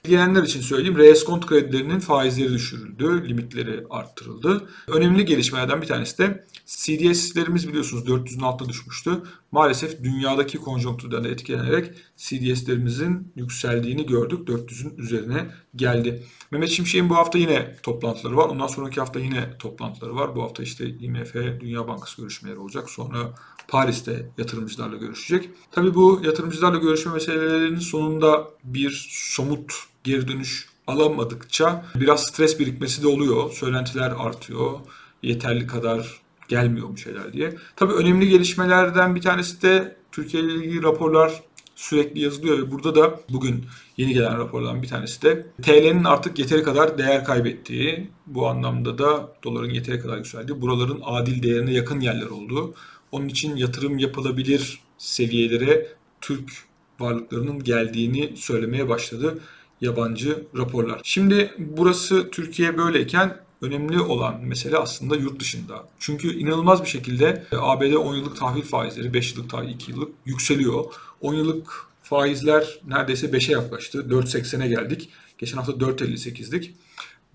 İlgilenenler 0.05 0.43
için 0.43 0.61
söyleyeyim. 0.61 0.99
Reeskont 0.99 1.47
kredilerinin 1.47 2.01
faizleri 2.01 2.53
düşürüldü, 2.53 3.29
limitleri 3.29 3.85
arttırıldı. 3.91 4.69
Önemli 4.89 5.25
gelişmelerden 5.25 5.83
bir 5.83 5.87
tanesi 5.87 6.19
de 6.19 6.47
CDS'lerimiz 6.67 7.69
biliyorsunuz 7.69 8.05
400'ün 8.05 8.41
altına 8.41 8.69
düşmüştü. 8.69 9.11
Maalesef 9.53 10.05
dünyadaki 10.05 10.59
konjonktürden 10.59 11.25
etkilenerek 11.25 11.91
CDS'lerimizin 12.17 13.33
yükseldiğini 13.37 14.07
gördük. 14.07 14.49
400'ün 14.49 14.99
üzerine 14.99 15.47
geldi. 15.77 16.23
Mehmet 16.51 16.69
Şimşek'in 16.69 17.11
bu 17.11 17.17
hafta 17.17 17.39
yine 17.39 17.77
toplantıları 17.83 18.37
var. 18.37 18.49
Ondan 18.49 18.67
sonraki 18.67 19.01
hafta 19.01 19.21
yine 19.21 19.59
toplantıları 19.59 20.17
var. 20.17 20.37
Bu 20.37 20.43
hafta 20.43 20.63
işte 20.63 20.89
IMF, 20.89 21.35
Dünya 21.35 21.89
Bankası 21.89 22.23
görüşmeleri 22.23 22.59
olacak. 22.59 22.91
Sonra 22.91 23.35
Paris'te 23.69 24.27
yatırımcılarla 24.39 24.97
görüşecek. 24.97 25.51
Tabii 25.71 25.95
bu 25.95 26.21
yatırımcılarla 26.25 26.79
görüşme 26.79 27.13
meselelerinin 27.13 27.79
sonunda 27.79 28.51
bir 28.65 29.09
somut 29.11 29.73
geri 30.05 30.29
dönüş 30.29 30.69
alamadıkça 30.87 31.85
biraz 31.95 32.23
stres 32.23 32.59
birikmesi 32.59 33.03
de 33.03 33.09
oluyor. 33.09 33.51
Söylentiler 33.51 34.13
artıyor. 34.19 34.79
Yeterli 35.23 35.67
kadar 35.67 36.21
gelmiyor 36.51 36.89
bu 36.89 36.97
şeyler 36.97 37.33
diye. 37.33 37.57
Tabii 37.77 37.93
önemli 37.93 38.29
gelişmelerden 38.29 39.15
bir 39.15 39.21
tanesi 39.21 39.63
de 39.63 39.97
Türkiye 40.13 40.43
ile 40.43 40.55
ilgili 40.55 40.83
raporlar 40.83 41.43
sürekli 41.75 42.21
yazılıyor 42.21 42.59
ve 42.59 42.71
burada 42.71 42.95
da 42.95 43.21
bugün 43.29 43.65
yeni 43.97 44.15
gelen 44.15 44.39
raporlardan 44.39 44.83
bir 44.83 44.89
tanesi 44.89 45.23
de 45.23 45.47
TL'nin 45.63 46.05
artık 46.05 46.39
yeteri 46.39 46.63
kadar 46.63 46.99
değer 46.99 47.25
kaybettiği, 47.25 48.11
bu 48.27 48.49
anlamda 48.49 48.99
da 48.99 49.33
doların 49.45 49.71
yeteri 49.71 50.01
kadar 50.01 50.17
yükseldiği, 50.17 50.61
buraların 50.61 51.01
adil 51.05 51.43
değerine 51.43 51.73
yakın 51.73 52.01
yerler 52.01 52.27
olduğu, 52.27 52.75
onun 53.13 53.29
için 53.29 53.57
yatırım 53.57 53.99
yapılabilir 53.99 54.81
seviyelere 54.99 55.89
Türk 56.21 56.53
varlıklarının 57.01 57.65
geldiğini 57.65 58.37
söylemeye 58.37 58.89
başladı 58.89 59.39
yabancı 59.81 60.47
raporlar. 60.57 61.01
Şimdi 61.05 61.51
burası 61.59 62.31
Türkiye 62.31 62.79
böyleyken 62.79 63.37
önemli 63.61 64.01
olan 64.01 64.41
mesele 64.45 64.77
aslında 64.77 65.17
yurt 65.17 65.41
dışında. 65.41 65.89
Çünkü 65.99 66.39
inanılmaz 66.39 66.83
bir 66.83 66.89
şekilde 66.89 67.47
e, 67.53 67.57
ABD 67.57 67.93
10 67.93 68.15
yıllık 68.15 68.37
tahvil 68.37 68.63
faizleri 68.63 69.15
5 69.15 69.35
yıllık 69.35 69.51
tahvil 69.51 69.69
2 69.69 69.91
yıllık 69.91 70.09
yükseliyor. 70.27 70.85
10 71.21 71.35
yıllık 71.35 71.87
faizler 72.03 72.81
neredeyse 72.89 73.27
5'e 73.27 73.53
yaklaştı. 73.53 73.99
4.80'e 73.99 74.69
geldik. 74.69 75.09
Geçen 75.39 75.57
hafta 75.57 75.73
4.58'dik. 75.73 76.75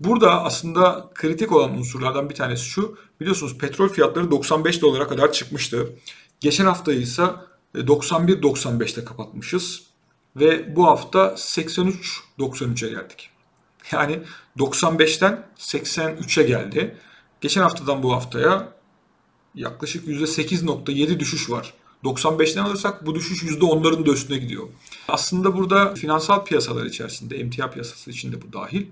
Burada 0.00 0.44
aslında 0.44 1.10
kritik 1.14 1.52
olan 1.52 1.78
unsurlardan 1.78 2.30
bir 2.30 2.34
tanesi 2.34 2.64
şu. 2.64 2.98
Biliyorsunuz 3.20 3.58
petrol 3.58 3.88
fiyatları 3.88 4.30
95 4.30 4.82
dolara 4.82 5.08
kadar 5.08 5.32
çıkmıştı. 5.32 5.92
Geçen 6.40 6.66
hafta 6.66 6.92
ise 6.92 7.22
91-95'te 7.74 9.04
kapatmışız. 9.04 9.82
Ve 10.36 10.76
bu 10.76 10.86
hafta 10.86 11.18
83-93'e 11.26 12.90
geldik. 12.90 13.30
Yani 13.92 14.18
95'ten 14.58 15.44
83'e 15.58 16.42
geldi. 16.42 16.96
Geçen 17.40 17.62
haftadan 17.62 18.02
bu 18.02 18.12
haftaya 18.12 18.68
yaklaşık 19.54 20.08
%8.7 20.08 21.18
düşüş 21.18 21.50
var. 21.50 21.74
95'ten 22.04 22.62
alırsak 22.62 23.06
bu 23.06 23.14
düşüş 23.14 23.42
%10'ların 23.42 24.06
da 24.06 24.10
üstüne 24.10 24.38
gidiyor. 24.38 24.68
Aslında 25.08 25.56
burada 25.56 25.94
finansal 25.94 26.44
piyasalar 26.44 26.84
içerisinde, 26.84 27.36
emtia 27.36 27.70
piyasası 27.70 28.10
içinde 28.10 28.42
bu 28.42 28.52
dahil, 28.52 28.86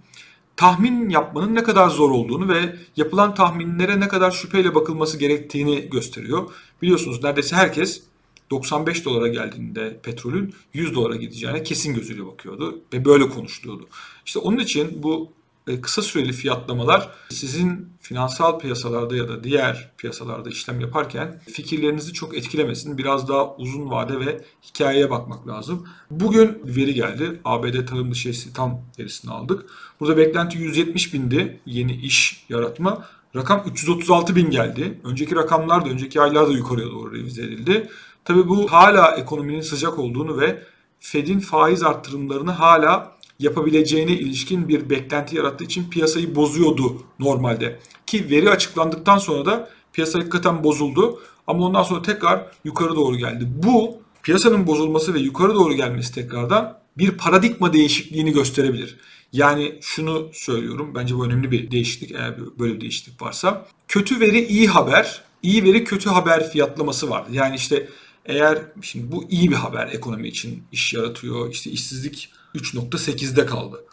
tahmin 0.56 1.08
yapmanın 1.10 1.54
ne 1.54 1.62
kadar 1.62 1.88
zor 1.88 2.10
olduğunu 2.10 2.48
ve 2.48 2.76
yapılan 2.96 3.34
tahminlere 3.34 4.00
ne 4.00 4.08
kadar 4.08 4.30
şüpheyle 4.30 4.74
bakılması 4.74 5.18
gerektiğini 5.18 5.90
gösteriyor. 5.90 6.50
Biliyorsunuz 6.82 7.24
neredeyse 7.24 7.56
herkes 7.56 8.02
95 8.50 9.04
dolara 9.04 9.28
geldiğinde 9.28 10.00
petrolün 10.02 10.54
100 10.74 10.94
dolara 10.94 11.16
gideceğine 11.16 11.62
kesin 11.62 11.94
gözüyle 11.94 12.26
bakıyordu 12.26 12.80
ve 12.92 13.04
böyle 13.04 13.28
konuşuluyordu. 13.28 13.88
İşte 14.26 14.38
onun 14.38 14.58
için 14.58 15.02
bu 15.02 15.32
e, 15.68 15.80
kısa 15.80 16.02
süreli 16.02 16.32
fiyatlamalar 16.32 17.08
sizin 17.28 17.88
finansal 18.00 18.58
piyasalarda 18.58 19.16
ya 19.16 19.28
da 19.28 19.44
diğer 19.44 19.90
piyasalarda 19.98 20.50
işlem 20.50 20.80
yaparken 20.80 21.40
fikirlerinizi 21.52 22.12
çok 22.12 22.36
etkilemesin. 22.36 22.98
Biraz 22.98 23.28
daha 23.28 23.56
uzun 23.56 23.90
vade 23.90 24.20
ve 24.20 24.40
hikayeye 24.62 25.10
bakmak 25.10 25.48
lazım. 25.48 25.88
Bugün 26.10 26.60
veri 26.64 26.94
geldi. 26.94 27.40
ABD 27.44 27.86
tarım 27.86 28.10
dışı 28.10 28.52
tam 28.52 28.80
verisini 28.98 29.30
aldık. 29.30 29.66
Burada 30.00 30.16
beklenti 30.16 30.58
170 30.58 31.14
bindi 31.14 31.60
yeni 31.66 31.96
iş 31.96 32.44
yaratma. 32.48 33.08
Rakam 33.36 33.64
336 33.66 34.36
bin 34.36 34.50
geldi. 34.50 35.00
Önceki 35.04 35.36
rakamlar 35.36 35.84
da 35.84 35.88
önceki 35.88 36.20
aylarda 36.20 36.52
yukarıya 36.52 36.86
doğru 36.86 37.12
revize 37.12 37.42
edildi. 37.42 37.88
Tabii 38.24 38.48
bu 38.48 38.72
hala 38.72 39.16
ekonominin 39.16 39.60
sıcak 39.60 39.98
olduğunu 39.98 40.40
ve 40.40 40.62
Fed'in 41.00 41.40
faiz 41.40 41.82
arttırımlarını 41.82 42.50
hala 42.50 43.12
yapabileceğine 43.38 44.12
ilişkin 44.12 44.68
bir 44.68 44.90
beklenti 44.90 45.36
yarattığı 45.36 45.64
için 45.64 45.90
piyasayı 45.90 46.34
bozuyordu 46.34 47.02
normalde. 47.18 47.78
Ki 48.06 48.30
veri 48.30 48.50
açıklandıktan 48.50 49.18
sonra 49.18 49.46
da 49.46 49.70
piyasa 49.92 50.18
hakikaten 50.18 50.64
bozuldu. 50.64 51.20
Ama 51.46 51.64
ondan 51.64 51.82
sonra 51.82 52.02
tekrar 52.02 52.46
yukarı 52.64 52.96
doğru 52.96 53.16
geldi. 53.16 53.48
Bu 53.62 53.96
piyasanın 54.22 54.66
bozulması 54.66 55.14
ve 55.14 55.18
yukarı 55.18 55.54
doğru 55.54 55.74
gelmesi 55.74 56.14
tekrardan 56.14 56.78
bir 56.98 57.10
paradigma 57.10 57.72
değişikliğini 57.72 58.32
gösterebilir. 58.32 58.96
Yani 59.32 59.78
şunu 59.80 60.28
söylüyorum. 60.32 60.92
Bence 60.94 61.16
bu 61.16 61.26
önemli 61.26 61.50
bir 61.50 61.70
değişiklik 61.70 62.12
eğer 62.12 62.34
böyle 62.58 62.74
bir 62.74 62.80
değişiklik 62.80 63.22
varsa. 63.22 63.66
Kötü 63.88 64.20
veri 64.20 64.44
iyi 64.46 64.68
haber, 64.68 65.22
iyi 65.42 65.64
veri 65.64 65.84
kötü 65.84 66.10
haber 66.10 66.50
fiyatlaması 66.50 67.10
var. 67.10 67.24
Yani 67.32 67.56
işte 67.56 67.88
eğer 68.26 68.58
şimdi 68.82 69.12
bu 69.12 69.24
iyi 69.30 69.50
bir 69.50 69.56
haber 69.56 69.86
ekonomi 69.86 70.28
için 70.28 70.62
iş 70.72 70.94
yaratıyor. 70.94 71.50
İşte 71.50 71.70
işsizlik 71.70 72.30
3.8'de 72.54 73.46
kaldı. 73.46 73.84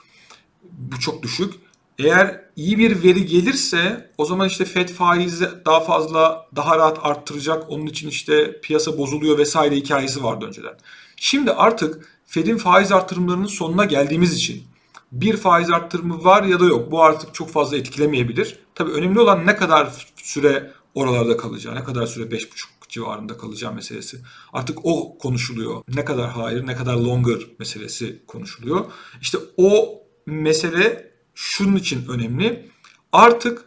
Bu 0.64 1.00
çok 1.00 1.24
düşük. 1.24 1.54
Eğer 2.00 2.42
iyi 2.56 2.78
bir 2.78 3.04
veri 3.04 3.26
gelirse 3.26 4.12
o 4.18 4.26
zaman 4.26 4.48
işte 4.48 4.66
Fed 4.66 4.90
faizi 4.90 5.50
daha 5.66 5.80
fazla 5.80 6.48
daha 6.56 6.78
rahat 6.78 7.00
arttıracak. 7.02 7.70
Onun 7.70 7.86
için 7.86 8.10
işte 8.10 8.62
piyasa 8.62 8.98
bozuluyor 8.98 9.38
vesaire 9.38 9.76
hikayesi 9.76 10.24
vardı 10.24 10.46
önceden. 10.46 10.78
Şimdi 11.16 11.52
artık 11.52 12.20
Fed'in 12.26 12.58
faiz 12.58 12.92
artırımlarının 12.92 13.46
sonuna 13.46 13.86
geldiğimiz 13.86 14.34
için 14.34 14.64
bir 15.12 15.38
faiz 15.38 15.72
arttırımı 15.72 16.24
var 16.24 16.44
ya 16.44 16.60
da 16.60 16.66
yok. 16.66 16.92
Bu 16.92 17.04
artık 17.04 17.34
çok 17.34 17.50
fazla 17.50 17.78
etkilemeyebilir. 17.78 18.60
Tabii 18.76 18.92
önemli 18.92 19.20
olan 19.20 19.48
ne 19.48 19.56
kadar 19.56 20.08
süre 20.16 20.72
oralarda 20.96 21.38
kalacağı, 21.38 21.76
ne 21.76 21.84
kadar 21.84 22.06
süre 22.06 22.24
5,5 22.24 22.81
civarında 22.92 23.38
kalacağı 23.38 23.74
meselesi. 23.74 24.22
Artık 24.54 24.78
o 24.84 25.18
konuşuluyor. 25.18 25.84
Ne 25.96 26.06
kadar 26.06 26.30
hayır, 26.30 26.68
ne 26.68 26.76
kadar 26.76 26.96
longer 26.96 27.40
meselesi 27.60 28.22
konuşuluyor. 28.28 28.86
İşte 29.22 29.38
o 29.58 30.02
mesele 30.26 31.12
şunun 31.36 31.76
için 31.76 32.08
önemli. 32.08 32.70
Artık 33.12 33.66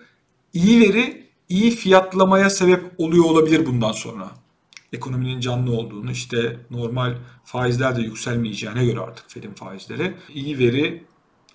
iyi 0.53 0.81
veri 0.81 1.31
iyi 1.49 1.71
fiyatlamaya 1.71 2.51
sebep 2.51 2.85
oluyor 2.99 3.25
olabilir 3.25 3.67
bundan 3.67 3.93
sonra. 3.93 4.31
Ekonominin 4.93 5.41
canlı 5.41 5.73
olduğunu 5.73 6.11
işte 6.11 6.61
normal 6.71 7.17
faizler 7.45 7.97
de 7.97 8.03
yükselmeyeceğine 8.03 8.85
göre 8.85 9.01
artık 9.01 9.31
Fed'in 9.31 9.55
faizleri 9.55 10.15
iyi 10.35 10.59
veri 10.59 11.05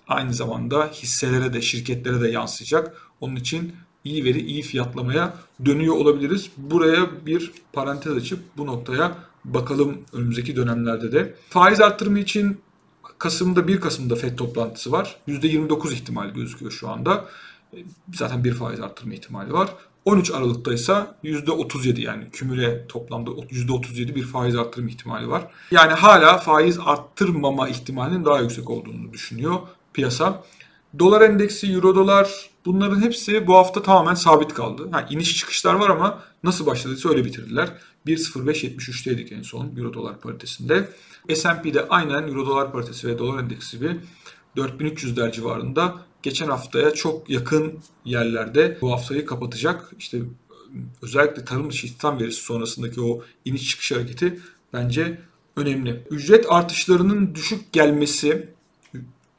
aynı 0.08 0.34
zamanda 0.34 0.86
hisselere 0.86 1.52
de 1.52 1.62
şirketlere 1.62 2.20
de 2.20 2.28
yansıyacak. 2.28 3.10
Onun 3.20 3.36
için 3.36 3.72
iyi 4.04 4.24
veri, 4.24 4.40
iyi 4.40 4.62
fiyatlamaya 4.62 5.34
dönüyor 5.64 5.94
olabiliriz. 5.96 6.50
Buraya 6.56 7.26
bir 7.26 7.52
parantez 7.72 8.16
açıp 8.16 8.40
bu 8.56 8.66
noktaya 8.66 9.16
bakalım 9.44 9.98
önümüzdeki 10.12 10.56
dönemlerde 10.56 11.12
de. 11.12 11.34
Faiz 11.48 11.80
arttırımı 11.80 12.18
için 12.18 12.60
Kasım'da 13.18 13.68
1 13.68 13.80
Kasım'da 13.80 14.14
FED 14.14 14.36
toplantısı 14.36 14.92
var. 14.92 15.16
%29 15.28 15.92
ihtimal 15.92 16.30
gözüküyor 16.30 16.72
şu 16.72 16.88
anda. 16.88 17.24
Zaten 18.14 18.44
bir 18.44 18.54
faiz 18.54 18.80
arttırma 18.80 19.14
ihtimali 19.14 19.52
var. 19.52 19.68
13 20.04 20.30
Aralık'ta 20.30 20.72
ise 20.72 21.06
%37 21.24 22.00
yani 22.00 22.30
kümüle 22.30 22.86
toplamda 22.86 23.30
%37 23.30 24.14
bir 24.14 24.22
faiz 24.22 24.56
arttırma 24.56 24.88
ihtimali 24.88 25.28
var. 25.28 25.46
Yani 25.70 25.92
hala 25.92 26.38
faiz 26.38 26.78
arttırmama 26.84 27.68
ihtimalinin 27.68 28.24
daha 28.24 28.40
yüksek 28.40 28.70
olduğunu 28.70 29.12
düşünüyor 29.12 29.58
piyasa. 29.92 30.44
Dolar 30.98 31.20
endeksi, 31.22 31.72
euro 31.72 31.94
dolar 31.94 32.50
bunların 32.64 33.02
hepsi 33.02 33.46
bu 33.46 33.54
hafta 33.54 33.82
tamamen 33.82 34.14
sabit 34.14 34.54
kaldı. 34.54 34.88
Ha, 34.92 35.06
iniş 35.10 35.36
çıkışlar 35.36 35.74
var 35.74 35.90
ama 35.90 36.22
nasıl 36.44 36.66
başladıysa 36.66 37.08
öyle 37.08 37.24
bitirdiler. 37.24 37.72
1.0573'teydik 38.06 39.32
en 39.32 39.42
son 39.42 39.76
euro 39.76 39.94
dolar 39.94 40.20
paritesinde. 40.20 40.88
S&P'de 41.34 41.88
aynen 41.88 42.28
euro 42.28 42.46
dolar 42.46 42.72
paritesi 42.72 43.08
ve 43.08 43.18
dolar 43.18 43.42
endeksi 43.42 43.78
gibi 43.78 44.00
4300'ler 44.56 45.32
civarında 45.32 45.94
geçen 46.22 46.46
haftaya 46.46 46.94
çok 46.94 47.30
yakın 47.30 47.78
yerlerde 48.04 48.78
bu 48.80 48.92
haftayı 48.92 49.26
kapatacak. 49.26 49.92
İşte 49.98 50.18
özellikle 51.02 51.44
tarım 51.44 51.70
dışı 51.70 51.86
istihdam 51.86 52.20
verisi 52.20 52.42
sonrasındaki 52.42 53.00
o 53.00 53.22
iniş 53.44 53.70
çıkış 53.70 53.92
hareketi 53.92 54.40
bence 54.72 55.20
önemli. 55.56 56.06
Ücret 56.10 56.46
artışlarının 56.48 57.34
düşük 57.34 57.72
gelmesi 57.72 58.48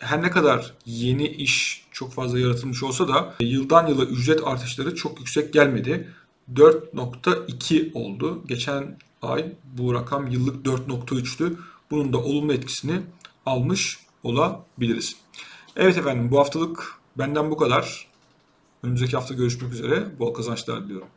her 0.01 0.21
ne 0.21 0.29
kadar 0.29 0.73
yeni 0.85 1.27
iş 1.27 1.85
çok 1.91 2.13
fazla 2.13 2.39
yaratılmış 2.39 2.83
olsa 2.83 3.07
da 3.07 3.35
yıldan 3.39 3.87
yıla 3.87 4.03
ücret 4.03 4.47
artışları 4.47 4.95
çok 4.95 5.19
yüksek 5.19 5.53
gelmedi. 5.53 6.09
4.2 6.53 7.93
oldu. 7.93 8.43
Geçen 8.47 8.97
ay 9.21 9.45
bu 9.77 9.93
rakam 9.93 10.27
yıllık 10.27 10.65
4.3'tü. 10.65 11.55
Bunun 11.91 12.13
da 12.13 12.17
olumlu 12.17 12.53
etkisini 12.53 13.01
almış 13.45 13.99
olabiliriz. 14.23 15.15
Evet 15.75 15.97
efendim 15.97 16.31
bu 16.31 16.39
haftalık 16.39 16.93
benden 17.17 17.51
bu 17.51 17.57
kadar. 17.57 18.07
Önümüzdeki 18.83 19.15
hafta 19.15 19.33
görüşmek 19.33 19.73
üzere. 19.73 20.19
Bol 20.19 20.33
kazançlar 20.33 20.83
diliyorum. 20.83 21.07